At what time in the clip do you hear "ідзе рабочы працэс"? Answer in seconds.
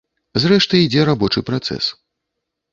0.87-1.93